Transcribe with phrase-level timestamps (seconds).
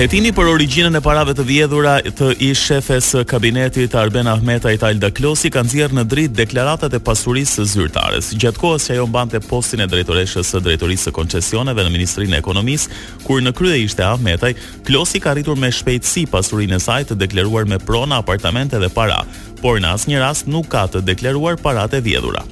[0.00, 5.10] Hetini për origjinën e parave të vjedhura të i shefes kabinetit Arben Ahmeta i Talda
[5.12, 8.30] Klosi kanë nxjerrë në dritë deklaratat e pasurisë së zyrtares.
[8.40, 12.40] Gjatë kohës që ajo mbante postin e drejtoreshës së drejtorisë së koncesioneve në Ministrinë e
[12.40, 12.96] Ekonomisë,
[13.26, 14.54] kur në krye ishte Ahmetaj,
[14.88, 19.20] Klosi ka arritur me shpejtësi pasurinë e saj të deklaruar me prona, apartamente dhe para,
[19.60, 22.46] por në asnjë rast nuk ka të deklaruar paratë e vjedhura.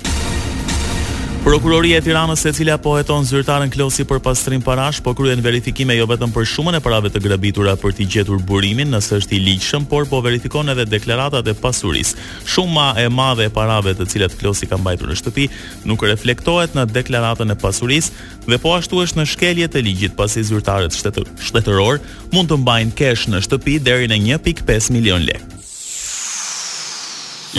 [1.49, 5.95] Prokuroria e Tiranës e cila po heton zyrtarën Klosi për pastrim parash, po kryen verifikime
[5.97, 9.39] jo vetëm për shumën e parave të grabitura për të gjetur burimin, nëse është i
[9.47, 12.21] ligjshëm, por po verifikon edhe deklaratat e pasurisë.
[12.53, 15.47] Shuma e madhe e parave të cilat Klosi ka mbajtur në shtëpi
[15.89, 20.45] nuk reflektohet në deklaratën e pasurisë dhe po ashtu është në shkelje të ligjit, pasi
[20.51, 22.03] zyrtarët shtetë, shtetëror
[22.37, 25.57] mund të mbajnë kesh në shtëpi deri në 1.5 milion lekë.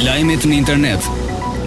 [0.05, 1.09] Lajmet në internet,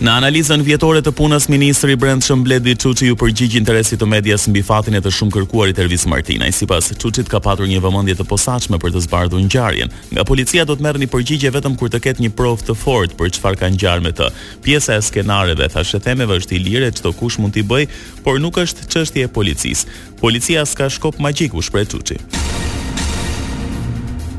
[0.00, 4.62] Në analizën vjetore të punës ministri Brent Shëmbledi Çuçi u përgjigj interesit të medias mbi
[4.66, 8.74] fatin e të shumë kërkuarit Ervis Martinaj, sipas Çuçit ka patur një vëmendje të posaçme
[8.82, 9.88] për të zbardhur ngjarjen.
[10.10, 13.28] Nga policia do të merrni përgjigje vetëm kur të ketë një provë të fortë për
[13.36, 14.26] çfarë ka ngjarë me të.
[14.66, 17.86] Pjesa e skenareve thashë themeve është ilire çdo kush mund t'i bëj,
[18.26, 20.18] por nuk është çështje e policisë.
[20.24, 22.18] Policia s'ka shkop magjik u shpreh Çuçi.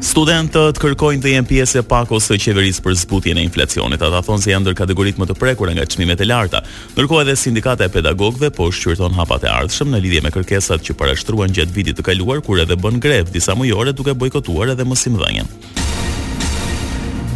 [0.01, 4.01] Studentët kërkojnë të jenë pjesë e pakos së qeverisë për zbutjen e inflacionit.
[4.01, 6.63] Ata thonë se janë ndër kategoritë më të prekura nga çmimet e larta.
[6.95, 10.97] Ndërkohë edhe sindikata e pedagogëve po shqyrton hapat e ardhshëm në lidhje me kërkesat që
[10.97, 15.51] parashtruan gjatë vitit të kaluar kur edhe bën grev disa mujore duke bojkotuar edhe mosimdhënien.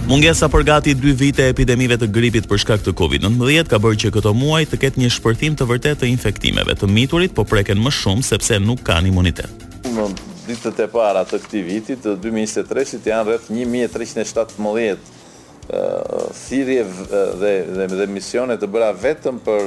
[0.09, 4.01] Mungesa për gati 2 vite e epidemive të gripit për shkak të COVID-19 ka bërë
[4.05, 7.77] që këto muaj të ketë një shpërthim të vërtet të infektimeve të miturit, po preken
[7.85, 9.65] më shumë sepse nuk kanë imunitet
[10.45, 15.13] ditët e para të këti vitit, të 2023-it, janë rreth 1317
[16.45, 19.65] thirje dhe, dhe, dhe misione të bëra vetëm për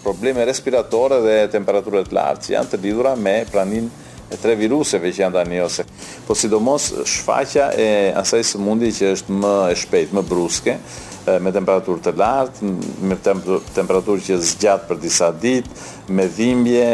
[0.00, 3.90] probleme respiratore dhe temperaturët lartë, që janë të lidhura me pranin
[4.32, 5.84] e tre viruseve që janë të anjose.
[6.28, 7.84] Po sidomos shfaqja e
[8.20, 10.74] asaj sëmundje që është më e shpejtë, më bruske,
[11.40, 12.72] me temperaturë të lartë,
[13.08, 15.72] me temperaturë që zgjatë për disa ditë,
[16.18, 16.84] me dhimbje,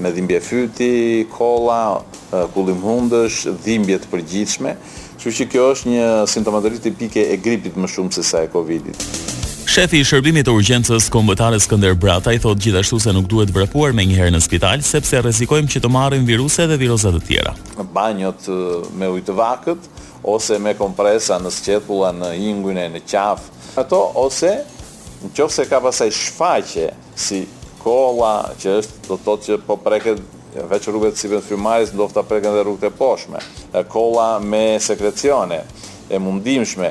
[0.00, 0.90] me dhimbje fyti,
[1.36, 1.82] kola,
[2.56, 4.72] kullim hundësh, dhimbje të përgjithshme,
[5.20, 8.50] që që kjo është një simptomatologji të pike e gripit më shumë se sa e
[8.56, 9.36] Covidit.
[9.70, 13.92] Shefi i shërbimit të urgjencës kombëtare Skënder Brata i thot gjithashtu se nuk duhet vrapuar
[13.94, 17.52] me njëherë në spital sepse rrezikojmë që të marrim viruse dhe viroza të tjera.
[17.78, 18.48] Në banjot
[18.98, 19.86] me ujë të vakët
[20.34, 23.62] ose me kompresa në sqetulla në ingujin e në qafë.
[23.84, 24.52] Ato ose
[25.28, 26.90] nëse ka pasaj shfaqje
[27.26, 27.44] si
[27.84, 32.10] kolla që është do të thotë që po preket veç rrugët si vetë firmaris do
[32.10, 33.38] ta preken dhe rrugët e poshme.
[33.94, 35.62] Kolla me sekrecione
[36.10, 36.90] e mundimshme,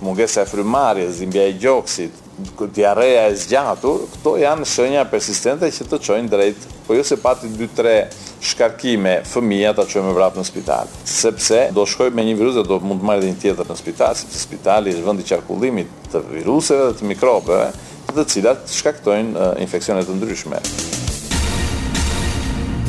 [0.00, 2.12] mungesa e frymarrjes, zimbja e gjoksit,
[2.72, 7.50] diarrea e zgjatur, këto janë shenja persistente që të çojnë drejt, po jo se pati
[7.50, 7.96] 2-3
[8.52, 12.78] shkarkime fëmijë ata çojmë vrap në spital, sepse do shkojmë me një virus dhe do
[12.84, 16.22] mund të marrë dhe një tjetër në spital, sepse spitali është vendi i qarkullimit të
[16.30, 17.70] viruseve dhe të mikrobeve,
[18.08, 20.62] të cilat shkaktojnë infeksione të ndryshme.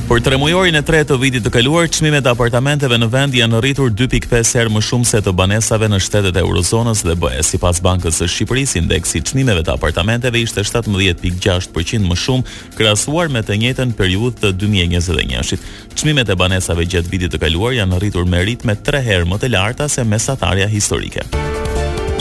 [0.10, 3.60] Për tre mujorin e tre të vitit të kaluar, qmime e apartamenteve në vend janë
[3.62, 7.60] rritur 2.5 herë më shumë se të banesave në shtetet e eurozonës dhe bëhe si
[7.62, 13.60] pas bankës së Shqipëris, indeksi qmimeve të apartamenteve ishte 17.6% më shumë, krasuar me të
[13.62, 15.70] njëtën periud të 2021-shit.
[15.94, 19.52] të e banesave gjatë vitit të kaluar janë rritur me rritme tre herë më të
[19.54, 21.22] larta se mesatarja historike.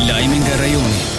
[0.05, 1.18] Lajmin nga rajonit.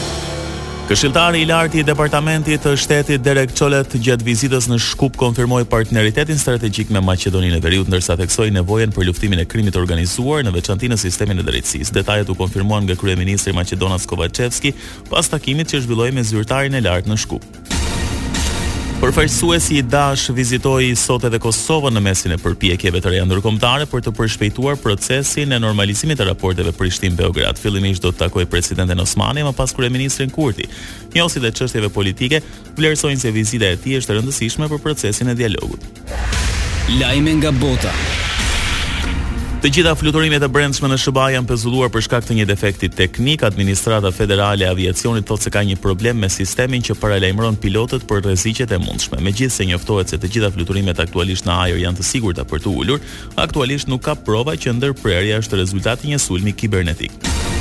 [0.89, 6.39] Këshilltari i lartë i Departamentit të Shtetit Derek Çolet gjatë vizitës në Shkup konfirmoi partneritetin
[6.41, 10.55] strategjik me Maqedoninë e Veriut ndërsa theksoi nevojën për luftimin e krimit të organizuar në
[10.57, 11.94] veçantinë në sistemin e drejtësisë.
[12.01, 14.73] Detajet u konfirmuan nga kryeministri Maqedonas Kovacevski
[15.13, 17.58] pas takimit që zhvilloi me zyrtarin e lartë në Shkup.
[19.09, 24.03] Përfaqësuesi i Dash vizitoi sot edhe Kosovën në mesin e përpjekjeve të reja ndërkombëtare për
[24.06, 27.57] të përshpejtuar procesin e normalizimit të raporteve Prishtinë-Beograd.
[27.57, 30.69] Fillimisht do të takoj presidentin Osmani, më pas kryeministrin Kurti.
[31.15, 32.44] Njësi dhe çështjeve politike
[32.77, 35.89] vlerësojnë se vizita e tij është e rëndësishme për procesin e dialogut.
[37.01, 37.95] Lajme nga bota.
[39.59, 43.44] Të gjitha fluturimet e brendshme në SBA janë pezulluar për shkak të një defekti teknik.
[43.44, 48.23] Administrata Federale e Aviacionit thotë se ka një problem me sistemin që paralajmëron pilotët për
[48.23, 49.19] rreziqet e mundshme.
[49.19, 53.03] Megjithëse njoftohet se të gjitha fluturimet aktualisht në ajër janë të sigurta për të ulur,
[53.35, 57.58] aktualisht nuk ka prova që ndërprerja është rezultati i një sulmi kibernetik.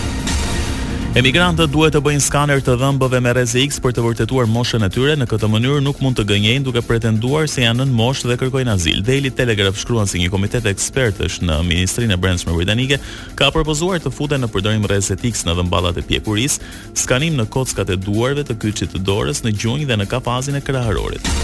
[1.18, 4.88] Emigrantët duhet të bëjnë skaner të dhëmbëve me rrezë X për të vërtetuar moshën e
[4.94, 5.16] tyre.
[5.18, 8.74] Në këtë mënyrë nuk mund të gënjejnë duke pretenduar se janë nën moshë dhe kërkojnë
[8.76, 9.02] azil.
[9.02, 13.00] Daily Telegraph shkruan se si një komitet ekspertësh në Ministrinë e Brendshme Britanike
[13.34, 16.62] ka propozuar të futen në përdorim rrezë X në dhëmballat e pjekurisë,
[17.02, 20.66] skanim në kockat e duarve të kyçit të dorës në gjunjë dhe në kafazin e
[20.70, 21.38] krahërorit.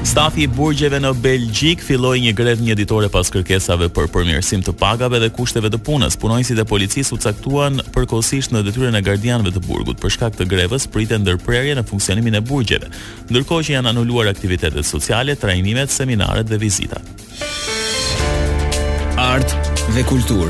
[0.00, 4.72] Stafi i burgjeve në Belgjik filloi një grev një ditore pas kërkesave për përmirësim të
[4.80, 6.16] pagave dhe kushteve të punës.
[6.16, 10.00] Punonjësit e policisë u caktuan përkohësisht në detyrën e gardianëve të burgut.
[10.02, 12.88] Për shkak të grevës pritet ndërprerje në funksionimin e burgjeve,
[13.28, 17.04] ndërkohë që janë anuluar aktivitetet sociale, trajnimet, seminaret dhe vizitat.
[19.20, 19.52] Art
[19.94, 20.48] dhe kultur.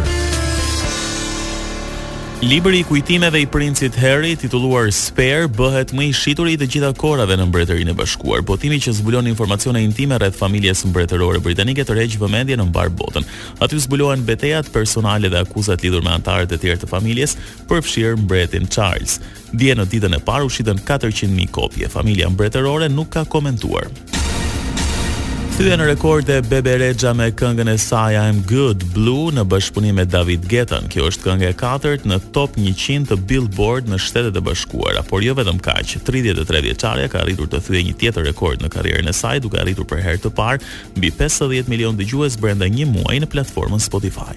[2.43, 6.93] Libri i kujtimeve i princit Harry, titulluar Spare, bëhet më i shitur i të gjitha
[6.97, 8.41] kohërave në Mbretërinë e Bashkuar.
[8.49, 13.29] Botimi që zbulon informacione intime rreth familjes mbretërore britanike të regjë vëmendje në mbar botën.
[13.61, 17.37] Aty zbulohen betejat personale dhe akuzat lidhur me anëtarët e tjerë të familjes,
[17.69, 19.19] përfshirë mbretin Charles.
[19.53, 21.93] Dje në ditën e parë u shitën 400.000 kopje.
[21.93, 23.93] Familja mbretërore nuk ka komentuar.
[25.57, 29.99] Thyë në rekord e Bebe Regja me këngën e saj I'm Good Blue në bashkëpunim
[29.99, 30.87] me David Getan.
[30.93, 35.25] Kjo është këngë e katërt në top 100 të Billboard në Shtetet e Bashkuara, por
[35.27, 35.97] jo vetëm kaq.
[36.07, 39.89] 33 vjeçarja ka arritur të thyej një tjetër rekord në karrierën e saj, duke arritur
[39.91, 40.63] për herë të parë
[40.97, 44.31] mbi 50 milion dëgjues brenda një muaji në platformën Spotify.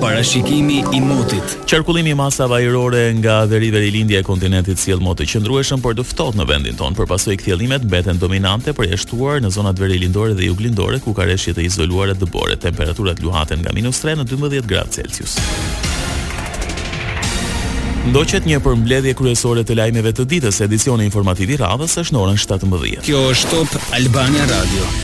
[0.00, 1.54] Parashikimi i motit.
[1.68, 6.06] Qarkullimi i masave ajrore nga deriveri i lindja e kontinentit sjell motë qëndrueshëm por të
[6.08, 11.02] ftohtë në vendin tonë, përpasoi kthjellimet mbeten dominante për jashtuar në zonat verilindore dhe juglindore
[11.04, 12.56] ku ka rreshtje të izoluara dëbore.
[12.64, 15.36] Temperaturat luhaten nga minus -3 në 12 gradë Celsius.
[18.08, 22.40] Ndoqet një përmbledhje kryesore të lajmeve të ditës, edicion informativ i radhës është në orën
[22.48, 23.04] 17.
[23.04, 24.90] Kjo është Top Albania Radio.